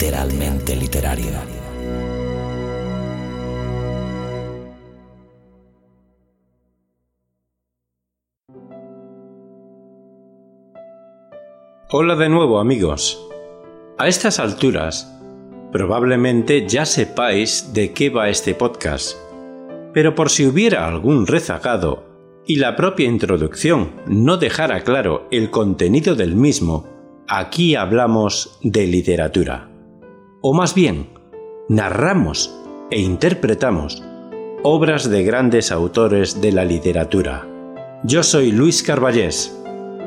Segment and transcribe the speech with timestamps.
[0.00, 1.26] Literalmente literario.
[11.90, 13.28] Hola de nuevo amigos.
[13.98, 15.14] A estas alturas,
[15.70, 19.18] probablemente ya sepáis de qué va este podcast,
[19.92, 22.04] pero por si hubiera algún rezagado
[22.46, 26.88] y la propia introducción no dejara claro el contenido del mismo,
[27.28, 29.69] aquí hablamos de literatura.
[30.42, 31.08] O más bien,
[31.68, 32.56] narramos
[32.90, 34.02] e interpretamos
[34.62, 37.46] obras de grandes autores de la literatura.
[38.04, 39.54] Yo soy Luis Carballés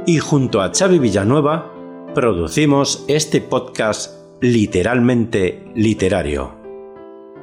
[0.08, 1.72] y junto a Xavi Villanueva
[2.16, 6.56] producimos este podcast literalmente literario.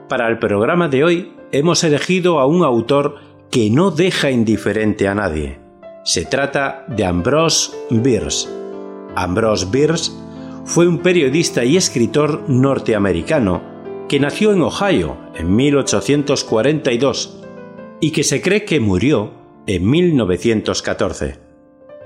[0.08, 3.16] Para el programa de hoy hemos elegido a un autor
[3.50, 5.60] que no deja indiferente a nadie.
[6.04, 8.48] Se trata de Ambrose Bierce.
[9.14, 10.10] Ambrose Bierce
[10.64, 13.62] fue un periodista y escritor norteamericano
[14.08, 17.42] que nació en Ohio en 1842
[18.00, 19.32] y que se cree que murió
[19.66, 21.38] en 1914.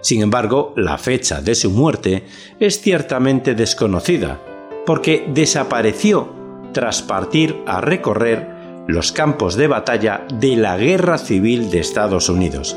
[0.02, 2.25] Sin embargo, la fecha de su muerte
[2.60, 4.41] es ciertamente desconocida,
[4.84, 6.28] porque desapareció
[6.72, 8.50] tras partir a recorrer
[8.86, 12.76] los campos de batalla de la Guerra Civil de Estados Unidos.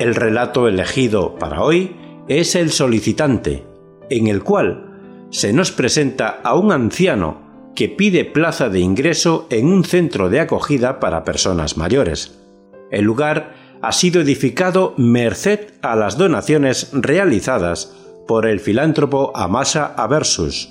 [0.00, 1.94] El relato elegido para hoy
[2.26, 3.64] es El solicitante,
[4.10, 4.87] en el cual
[5.30, 10.40] se nos presenta a un anciano que pide plaza de ingreso en un centro de
[10.40, 12.38] acogida para personas mayores.
[12.90, 17.94] El lugar ha sido edificado merced a las donaciones realizadas
[18.26, 20.70] por el filántropo Amasa Aversus,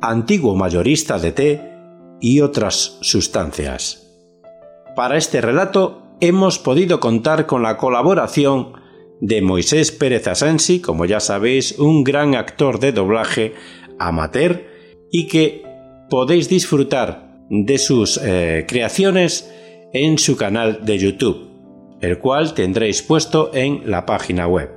[0.00, 1.72] antiguo mayorista de té
[2.20, 4.06] y otras sustancias.
[4.94, 8.72] Para este relato hemos podido contar con la colaboración
[9.20, 13.54] de Moisés Pérez Asensi, como ya sabéis, un gran actor de doblaje
[13.98, 14.64] amateur
[15.10, 15.62] y que
[16.10, 19.52] podéis disfrutar de sus eh, creaciones
[19.92, 21.46] en su canal de YouTube
[22.00, 24.70] el cual tendréis puesto en la página web.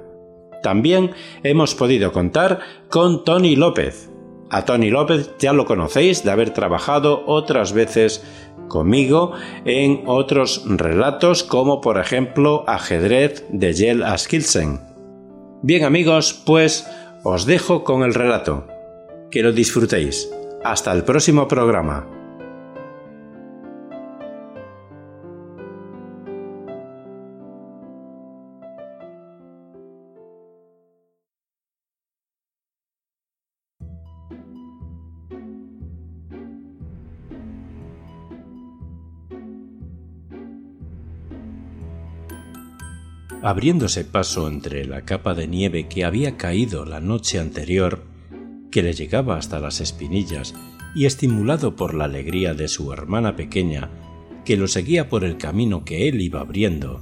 [0.64, 1.12] También
[1.44, 2.60] hemos podido contar
[2.90, 4.10] con Tony López.
[4.50, 8.24] A Tony López ya lo conocéis de haber trabajado otras veces
[8.68, 9.34] conmigo
[9.66, 14.82] en otros relatos como por ejemplo Ajedrez de Jell Askilsen.
[15.62, 16.88] Bien amigos, pues
[17.24, 18.68] os dejo con el relato.
[19.32, 20.30] Que lo disfrutéis.
[20.64, 22.20] Hasta el próximo programa.
[43.42, 48.04] abriéndose paso entre la capa de nieve que había caído la noche anterior,
[48.72, 50.54] que le llegaba hasta las espinillas,
[50.96, 53.90] y estimulado por la alegría de su hermana pequeña,
[54.46, 57.02] que lo seguía por el camino que él iba abriendo,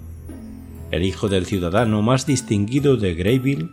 [0.91, 3.69] el hijo del ciudadano más distinguido de Greyville,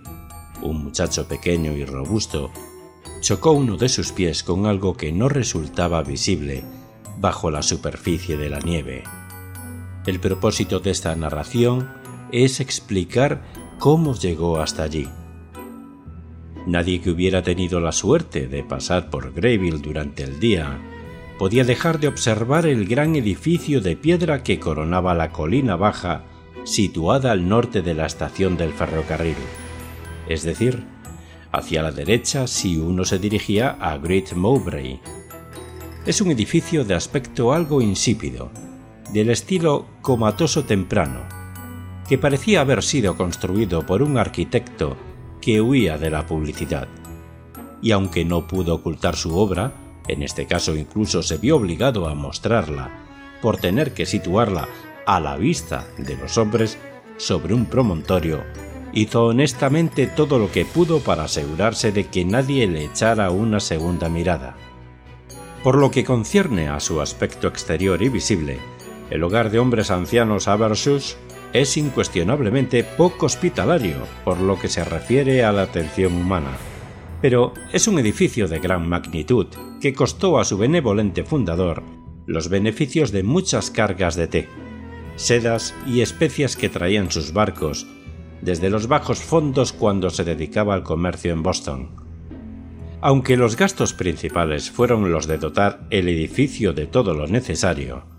[0.63, 2.51] un muchacho pequeño y robusto,
[3.21, 6.65] chocó uno de sus pies con algo que no resultaba visible
[7.21, 9.05] bajo la superficie de la nieve.
[10.07, 11.89] El propósito de esta narración
[12.33, 13.43] es explicar
[13.79, 15.09] cómo llegó hasta allí.
[16.67, 20.79] Nadie que hubiera tenido la suerte de pasar por Greyville durante el día
[21.39, 26.25] podía dejar de observar el gran edificio de piedra que coronaba la colina baja
[26.65, 29.37] situada al norte de la estación del ferrocarril,
[30.29, 30.85] es decir,
[31.53, 35.01] hacia la derecha si uno se dirigía a Great Mowbray.
[36.07, 38.51] Es un edificio de aspecto algo insípido,
[39.13, 41.21] del estilo comatoso temprano,
[42.09, 44.97] que parecía haber sido construido por un arquitecto
[45.45, 46.89] que huía de la publicidad.
[47.83, 49.75] Y aunque no pudo ocultar su obra,
[50.09, 52.91] en este caso incluso se vio obligado a mostrarla,
[53.43, 54.69] por tener que situarla
[55.05, 56.79] a la vista de los hombres
[57.19, 58.43] sobre un promontorio,
[58.95, 64.09] hizo honestamente todo lo que pudo para asegurarse de que nadie le echara una segunda
[64.09, 64.57] mirada.
[65.63, 68.61] Por lo que concierne a su aspecto exterior y visible,
[69.11, 71.19] el hogar de hombres ancianos Abershus
[71.55, 76.51] es incuestionablemente poco hospitalario por lo que se refiere a la atención humana.
[77.23, 79.47] Pero es un edificio de gran magnitud
[79.81, 81.83] que costó a su benevolente fundador
[82.27, 84.49] los beneficios de muchas cargas de té,
[85.17, 87.87] sedas y especias que traían sus barcos
[88.43, 91.91] desde los bajos fondos cuando se dedicaba al comercio en Boston.
[93.01, 98.14] Aunque los gastos principales fueron los de dotar el edificio de todo lo necesario,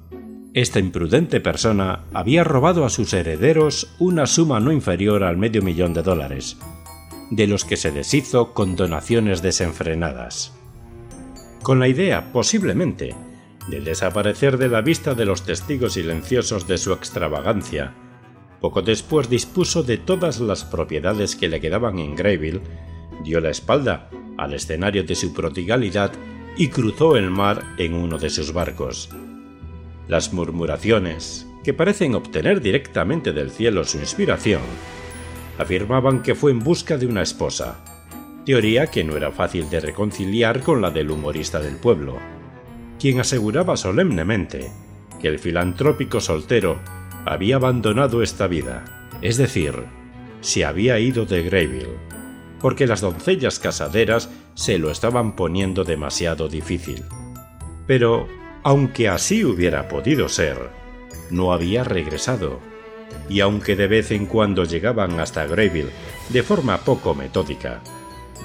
[0.56, 5.94] esta imprudente persona había robado a sus herederos una suma no inferior al medio millón
[5.94, 6.58] de dólares,
[7.30, 10.54] de los que se deshizo con donaciones desenfrenadas.
[11.62, 13.14] Con la idea, posiblemente,
[13.68, 17.94] de desaparecer de la vista de los testigos silenciosos de su extravagancia,
[18.62, 22.62] poco después dispuso de todas las propiedades que le quedaban en Greyville,
[23.26, 26.14] dio la espalda al escenario de su prodigalidad
[26.56, 29.10] y cruzó el mar en uno de sus barcos.
[30.08, 34.62] Las murmuraciones, que parecen obtener directamente del cielo su inspiración,
[35.58, 37.84] afirmaban que fue en busca de una esposa,
[38.46, 42.18] teoría que no era fácil de reconciliar con la del humorista del pueblo,
[43.00, 44.72] quien aseguraba solemnemente
[45.20, 46.80] que el filantrópico soltero
[47.26, 49.74] había abandonado esta vida, es decir,
[50.42, 51.98] se había ido de Greyville,
[52.62, 57.04] porque las doncellas casaderas se lo estaban poniendo demasiado difícil.
[57.88, 58.28] Pero,
[58.66, 60.58] aunque así hubiera podido ser,
[61.30, 62.60] no había regresado,
[63.30, 65.92] y aunque de vez en cuando llegaban hasta Greyville
[66.30, 67.82] de forma poco metódica,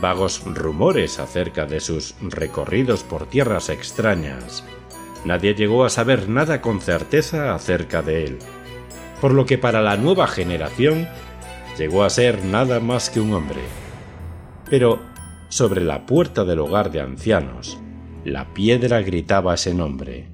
[0.01, 4.63] vagos rumores acerca de sus recorridos por tierras extrañas,
[5.25, 8.39] nadie llegó a saber nada con certeza acerca de él
[9.21, 11.09] por lo que para la nueva generación
[11.79, 13.61] llegó a ser nada más que un hombre.
[14.69, 15.01] Pero
[15.49, 17.79] sobre la puerta del hogar de ancianos,
[18.25, 20.29] la piedra gritaba ese nombre.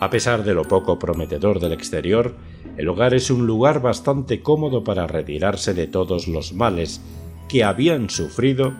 [0.00, 2.36] A pesar de lo poco prometedor del exterior,
[2.76, 7.00] el hogar es un lugar bastante cómodo para retirarse de todos los males
[7.48, 8.74] que habían sufrido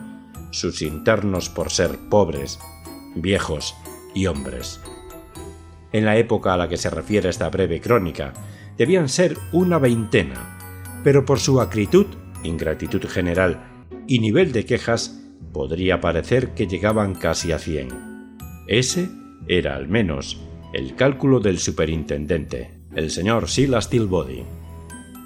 [0.51, 2.59] sus internos por ser pobres,
[3.15, 3.75] viejos
[4.15, 4.79] y hombres
[5.91, 8.33] en la época a la que se refiere esta breve crónica,
[8.77, 10.57] debían ser una veintena,
[11.03, 12.05] pero por su acritud,
[12.43, 15.18] ingratitud general y nivel de quejas,
[15.53, 17.89] podría parecer que llegaban casi a cien.
[18.67, 19.09] Ese
[19.47, 20.39] era al menos
[20.73, 24.43] el cálculo del superintendente, el señor Silas Tilbody.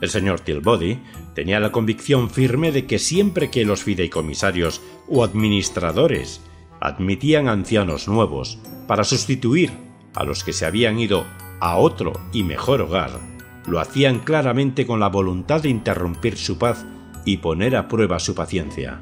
[0.01, 0.99] El señor Tilbody
[1.35, 6.41] tenía la convicción firme de que siempre que los fideicomisarios o administradores
[6.79, 9.71] admitían ancianos nuevos para sustituir
[10.13, 11.25] a los que se habían ido
[11.59, 13.19] a otro y mejor hogar,
[13.67, 16.85] lo hacían claramente con la voluntad de interrumpir su paz
[17.25, 18.99] y poner a prueba su paciencia.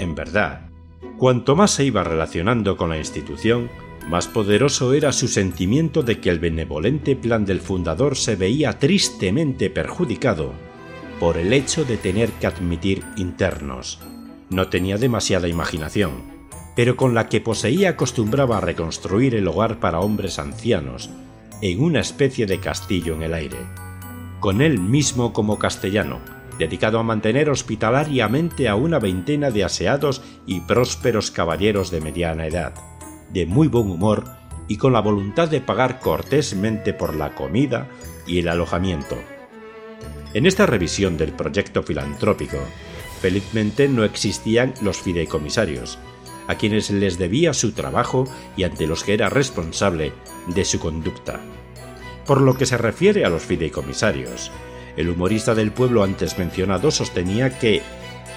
[0.00, 0.70] En verdad,
[1.18, 3.68] cuanto más se iba relacionando con la institución,
[4.08, 9.68] más poderoso era su sentimiento de que el benevolente plan del fundador se veía tristemente
[9.68, 10.54] perjudicado
[11.20, 14.00] por el hecho de tener que admitir internos.
[14.48, 16.12] No tenía demasiada imaginación,
[16.74, 21.10] pero con la que poseía acostumbraba a reconstruir el hogar para hombres ancianos,
[21.60, 23.58] en una especie de castillo en el aire,
[24.40, 26.20] con él mismo como castellano,
[26.60, 32.74] dedicado a mantener hospitalariamente a una veintena de aseados y prósperos caballeros de mediana edad,
[33.32, 34.24] de muy buen humor
[34.68, 37.88] y con la voluntad de pagar cortésmente por la comida
[38.26, 39.16] y el alojamiento.
[40.34, 42.58] En esta revisión del proyecto filantrópico,
[43.22, 45.98] felizmente no existían los fideicomisarios,
[46.46, 50.12] a quienes les debía su trabajo y ante los que era responsable
[50.46, 51.40] de su conducta.
[52.26, 54.52] Por lo que se refiere a los fideicomisarios,
[55.00, 57.82] el humorista del pueblo antes mencionado sostenía que,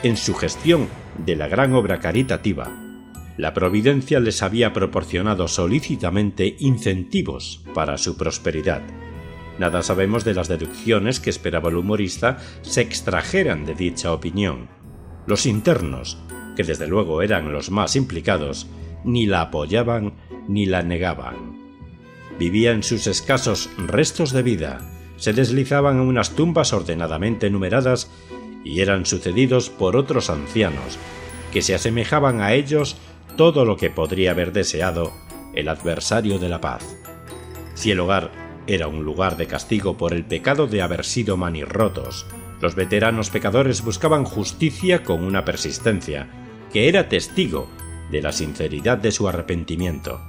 [0.02, 0.88] en su gestión
[1.26, 2.72] de la gran obra caritativa,
[3.38, 8.82] la Providencia les había proporcionado solícitamente incentivos para su prosperidad.
[9.60, 14.70] Nada sabemos de las deducciones que esperaba el humorista se extrajeran de dicha opinión.
[15.28, 16.18] Los internos
[16.56, 18.68] que desde luego eran los más implicados,
[19.04, 20.14] ni la apoyaban
[20.48, 21.62] ni la negaban.
[22.40, 24.82] Vivían sus escasos restos de vida,
[25.24, 28.12] se deslizaban en unas tumbas ordenadamente numeradas
[28.66, 31.00] y eran sucedidos por otros ancianos,
[31.54, 32.98] que se asemejaban a ellos
[33.38, 35.14] todo lo que podría haber deseado
[35.56, 36.98] el adversario de la paz.
[37.74, 38.32] Si el hogar
[38.68, 42.26] era un lugar de castigo por el pecado de haber sido manirrotos,
[42.60, 46.28] los veteranos pecadores buscaban justicia con una persistencia
[46.74, 47.70] que era testigo
[48.12, 50.20] de la sinceridad de su arrepentimiento.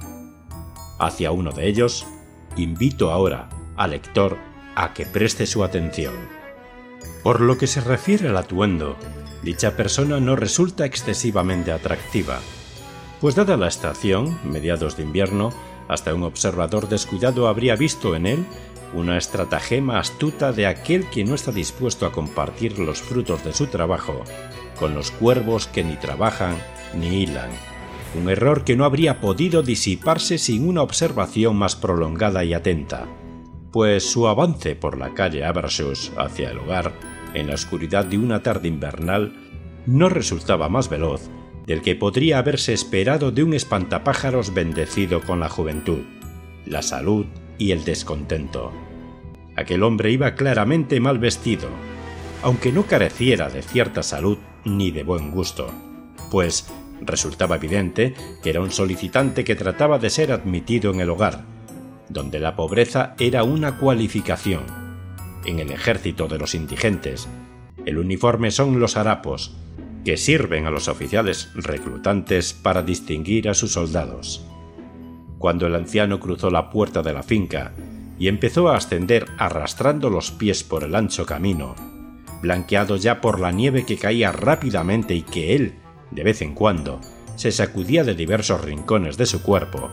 [1.01, 2.07] Hacia uno de ellos,
[2.55, 6.13] invito ahora al lector a que preste su atención.
[7.23, 8.97] Por lo que se refiere al atuendo,
[9.41, 12.39] dicha persona no resulta excesivamente atractiva,
[13.21, 15.51] pues dada la estación, mediados de invierno,
[15.87, 18.45] hasta un observador descuidado habría visto en él
[18.93, 23.67] una estratagema astuta de aquel que no está dispuesto a compartir los frutos de su
[23.67, 24.23] trabajo
[24.79, 26.57] con los cuervos que ni trabajan
[26.93, 27.49] ni hilan.
[28.15, 33.07] Un error que no habría podido disiparse sin una observación más prolongada y atenta,
[33.75, 36.93] pues su avance por la calle Abersus hacia el hogar,
[37.33, 39.33] en la oscuridad de una tarde invernal,
[39.85, 41.29] no resultaba más veloz
[41.67, 46.03] del que podría haberse esperado de un espantapájaros bendecido con la juventud,
[46.65, 47.25] la salud
[47.57, 48.71] y el descontento.
[49.57, 51.67] Aquel hombre iba claramente mal vestido,
[52.43, 55.69] aunque no careciera de cierta salud ni de buen gusto,
[56.31, 61.54] pues resultaba evidente que era un solicitante que trataba de ser admitido en el hogar,
[62.09, 64.63] donde la pobreza era una cualificación.
[65.45, 67.27] En el ejército de los indigentes,
[67.85, 69.55] el uniforme son los harapos,
[70.03, 74.45] que sirven a los oficiales reclutantes para distinguir a sus soldados.
[75.39, 77.73] Cuando el anciano cruzó la puerta de la finca
[78.17, 81.75] y empezó a ascender arrastrando los pies por el ancho camino,
[82.41, 85.75] blanqueado ya por la nieve que caía rápidamente y que él,
[86.11, 87.01] de vez en cuando,
[87.35, 89.89] se sacudía de diversos rincones de su cuerpo,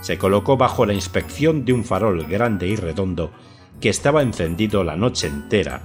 [0.00, 3.32] se colocó bajo la inspección de un farol grande y redondo
[3.80, 5.82] que estaba encendido la noche entera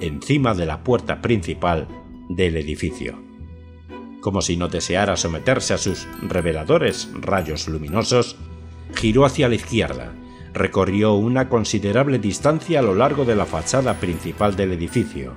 [0.00, 1.88] encima de la puerta principal
[2.28, 3.18] del edificio.
[4.20, 8.36] Como si no deseara someterse a sus reveladores rayos luminosos,
[8.94, 10.12] giró hacia la izquierda,
[10.52, 15.34] recorrió una considerable distancia a lo largo de la fachada principal del edificio.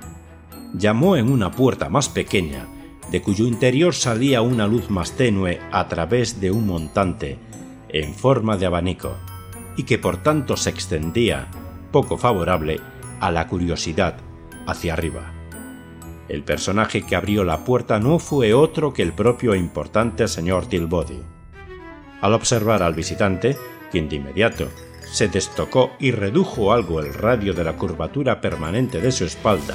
[0.74, 2.66] Llamó en una puerta más pequeña,
[3.10, 7.38] de cuyo interior salía una luz más tenue a través de un montante
[7.92, 9.14] en forma de abanico,
[9.76, 11.48] y que por tanto se extendía,
[11.90, 12.80] poco favorable,
[13.20, 14.16] a la curiosidad
[14.66, 15.32] hacia arriba.
[16.28, 20.66] El personaje que abrió la puerta no fue otro que el propio e importante señor
[20.66, 21.20] Tilbody.
[22.20, 23.56] Al observar al visitante,
[23.90, 24.68] quien de inmediato
[25.10, 29.74] se destocó y redujo algo el radio de la curvatura permanente de su espalda,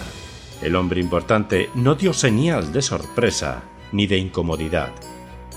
[0.62, 4.93] el hombre importante no dio señal de sorpresa ni de incomodidad.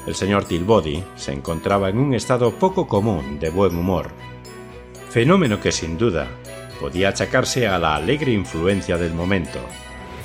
[0.09, 4.09] El señor Tilbody se encontraba en un estado poco común de buen humor,
[5.11, 6.29] fenómeno que sin duda
[6.81, 9.61] podía achacarse a la alegre influencia del momento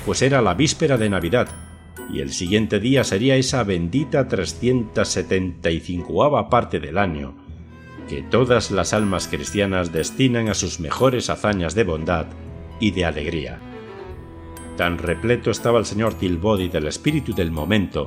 [0.04, 1.48] pues era la víspera de Navidad,
[2.12, 7.34] y el siguiente día sería esa bendita 375 parte del año,
[8.08, 12.26] que todas las almas cristianas destinan a sus mejores hazañas de bondad
[12.80, 13.58] y de alegría.
[14.76, 18.04] Tan repleto estaba el señor Tilbody del espíritu del momento,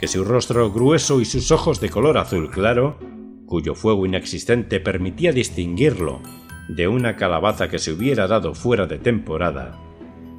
[0.00, 2.96] que su rostro grueso y sus ojos de color azul claro,
[3.44, 6.22] cuyo fuego inexistente permitía distinguirlo
[6.68, 9.78] de una calabaza que se hubiera dado fuera de temporada,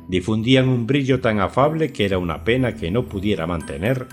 [0.08, 4.08] difundían un brillo tan afable que era una pena que no pudiera mantener,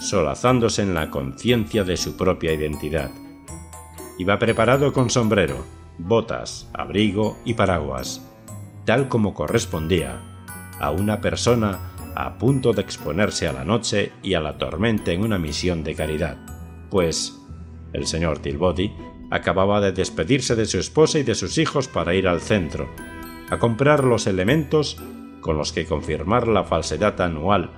[0.00, 3.12] solazándose en la conciencia de su propia identidad.
[4.18, 5.64] Iba preparado con sombrero,
[5.98, 8.26] botas, abrigo y paraguas,
[8.84, 10.20] tal como correspondía
[10.80, 15.22] a una persona a punto de exponerse a la noche y a la tormenta en
[15.22, 16.36] una misión de caridad,
[16.90, 17.38] pues
[17.92, 18.92] el señor Tilbody
[19.30, 22.88] acababa de despedirse de su esposa y de sus hijos para ir al centro,
[23.50, 24.96] a comprar los elementos
[25.40, 27.70] con los que confirmar la falsedad anual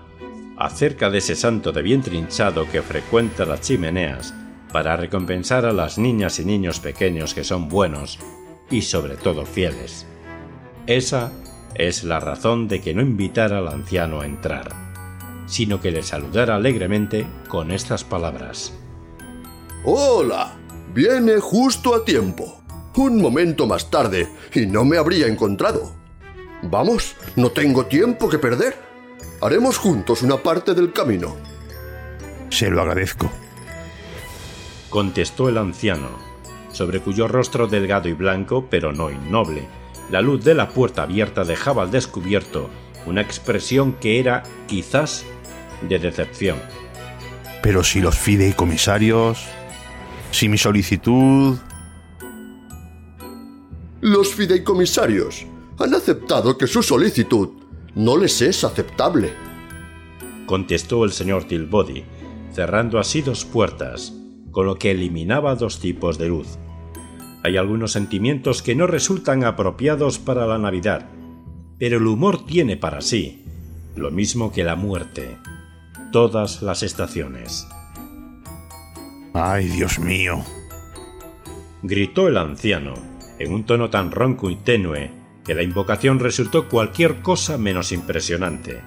[0.56, 4.34] acerca de ese santo de vientre hinchado que frecuenta las chimeneas
[4.72, 8.18] para recompensar a las niñas y niños pequeños que son buenos
[8.70, 10.06] y sobre todo fieles.
[10.86, 11.32] Esa
[11.74, 14.70] es la razón de que no invitara al anciano a entrar,
[15.46, 18.72] sino que le saludara alegremente con estas palabras.
[19.84, 20.56] Hola,
[20.94, 22.60] viene justo a tiempo.
[22.96, 25.92] Un momento más tarde y no me habría encontrado.
[26.62, 28.76] Vamos, no tengo tiempo que perder.
[29.40, 31.34] Haremos juntos una parte del camino.
[32.50, 33.30] Se lo agradezco.
[34.90, 36.10] Contestó el anciano,
[36.72, 39.66] sobre cuyo rostro delgado y blanco, pero no innoble,
[40.10, 42.68] la luz de la puerta abierta dejaba al descubierto
[43.06, 45.24] una expresión que era, quizás,
[45.88, 46.58] de decepción.
[47.62, 49.46] Pero si los fideicomisarios...
[50.30, 51.56] Si mi solicitud...
[54.00, 55.46] Los fideicomisarios
[55.78, 57.50] han aceptado que su solicitud
[57.94, 59.32] no les es aceptable.
[60.46, 62.04] Contestó el señor Tilbody,
[62.52, 64.12] cerrando así dos puertas,
[64.50, 66.58] con lo que eliminaba dos tipos de luz.
[67.42, 71.06] Hay algunos sentimientos que no resultan apropiados para la Navidad,
[71.78, 73.44] pero el humor tiene para sí
[73.96, 75.38] lo mismo que la muerte,
[76.12, 77.66] todas las estaciones.
[79.34, 80.44] ¡Ay, Dios mío!
[81.82, 82.94] gritó el anciano,
[83.38, 85.10] en un tono tan ronco y tenue
[85.44, 88.82] que la invocación resultó cualquier cosa menos impresionante.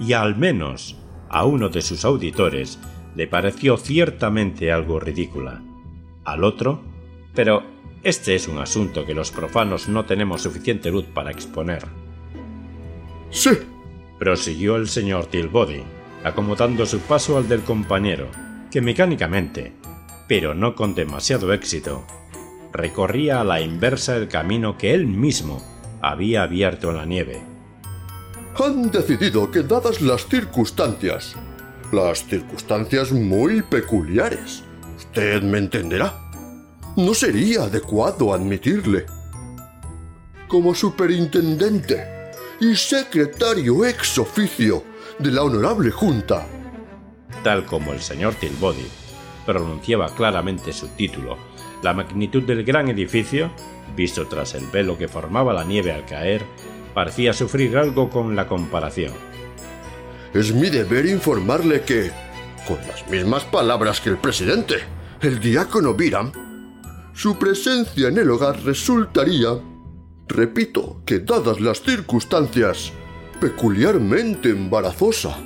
[0.00, 2.78] Y al menos a uno de sus auditores
[3.14, 5.62] le pareció ciertamente algo ridícula.
[6.24, 6.82] Al otro,
[7.38, 7.62] pero
[8.02, 11.84] este es un asunto que los profanos no tenemos suficiente luz para exponer.
[13.30, 13.50] Sí,
[14.18, 15.84] prosiguió el señor Tilbody,
[16.24, 18.26] acomodando su paso al del compañero,
[18.72, 19.72] que mecánicamente,
[20.26, 22.04] pero no con demasiado éxito,
[22.72, 25.62] recorría a la inversa el camino que él mismo
[26.02, 27.40] había abierto en la nieve.
[28.58, 31.36] Han decidido que dadas las circunstancias,
[31.92, 34.64] las circunstancias muy peculiares,
[34.96, 36.27] usted me entenderá,
[36.98, 39.06] no sería adecuado admitirle.
[40.48, 44.82] Como superintendente y secretario ex oficio
[45.16, 46.44] de la Honorable Junta,
[47.44, 48.88] tal como el señor Tilbody
[49.46, 51.38] pronunciaba claramente su título,
[51.84, 53.52] la magnitud del gran edificio,
[53.94, 56.44] visto tras el velo que formaba la nieve al caer,
[56.94, 59.12] parecía sufrir algo con la comparación.
[60.34, 62.10] Es mi deber informarle que,
[62.66, 64.78] con las mismas palabras que el presidente,
[65.22, 66.47] el diácono Biram,
[67.18, 69.48] su presencia en el hogar resultaría,
[70.28, 72.92] repito, que dadas las circunstancias,
[73.40, 75.36] peculiarmente embarazosa.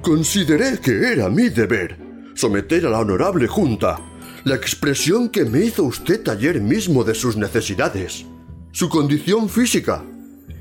[0.00, 1.98] Consideré que era mi deber
[2.34, 4.00] someter a la honorable Junta
[4.44, 8.24] la expresión que me hizo usted ayer mismo de sus necesidades,
[8.72, 10.02] su condición física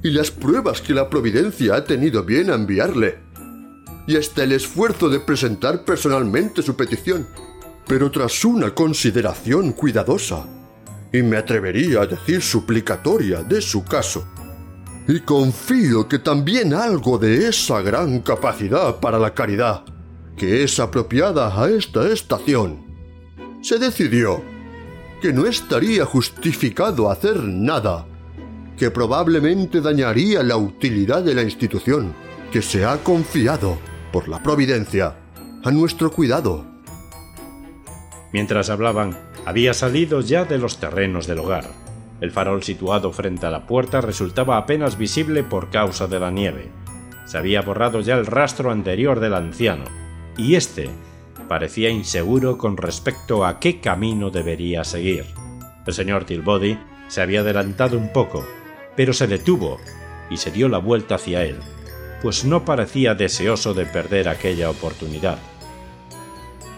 [0.03, 3.19] y las pruebas que la Providencia ha tenido bien a enviarle,
[4.05, 7.25] y hasta el esfuerzo de presentar personalmente su petición,
[7.91, 10.45] pero tras una consideración cuidadosa,
[11.11, 14.25] y me atrevería a decir suplicatoria de su caso.
[15.09, 19.83] Y confío que también algo de esa gran capacidad para la caridad,
[20.37, 22.79] que es apropiada a esta estación,
[23.61, 24.41] se decidió
[25.21, 28.07] que no estaría justificado hacer nada
[28.77, 32.13] que probablemente dañaría la utilidad de la institución
[32.53, 33.77] que se ha confiado
[34.13, 35.13] por la providencia
[35.61, 36.70] a nuestro cuidado.
[38.33, 41.65] Mientras hablaban, había salido ya de los terrenos del hogar.
[42.21, 46.69] El farol situado frente a la puerta resultaba apenas visible por causa de la nieve.
[47.25, 49.85] Se había borrado ya el rastro anterior del anciano,
[50.37, 50.89] y éste
[51.47, 55.25] parecía inseguro con respecto a qué camino debería seguir.
[55.85, 58.45] El señor Tilbody se había adelantado un poco,
[58.95, 59.77] pero se detuvo
[60.29, 61.57] y se dio la vuelta hacia él,
[62.21, 65.39] pues no parecía deseoso de perder aquella oportunidad.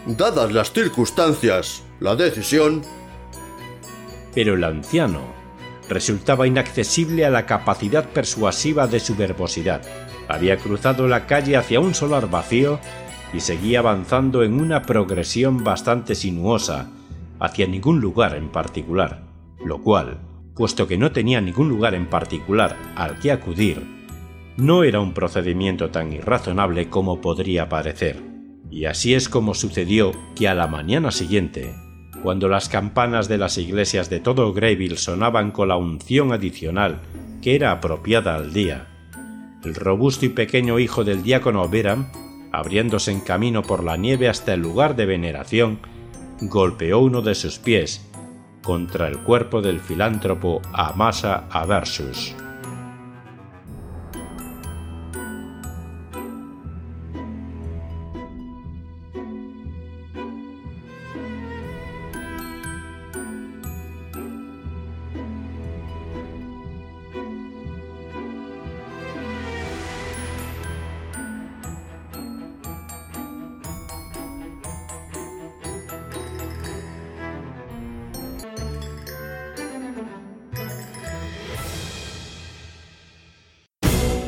[0.05, 2.81] Dadas las circunstancias, la decisión...
[4.35, 5.21] Pero el anciano
[5.87, 9.81] resultaba inaccesible a la capacidad persuasiva de su verbosidad.
[10.27, 12.79] Había cruzado la calle hacia un solar vacío
[13.33, 16.89] y seguía avanzando en una progresión bastante sinuosa,
[17.39, 19.23] hacia ningún lugar en particular,
[19.63, 20.19] lo cual,
[20.53, 23.81] puesto que no tenía ningún lugar en particular al que acudir,
[24.57, 28.32] no era un procedimiento tan irrazonable como podría parecer.
[28.73, 31.75] Y así es como sucedió que a la mañana siguiente,
[32.23, 36.99] cuando las campanas de las iglesias de todo Greyville sonaban con la unción adicional
[37.43, 38.88] que era apropiada al día,
[39.63, 42.12] el robusto y pequeño hijo del diácono Beram
[42.51, 45.79] abriéndose en camino por la nieve hasta el lugar de veneración,
[46.41, 48.09] golpeó uno de sus pies
[48.63, 52.36] contra el cuerpo del filántropo Amasa Aversus.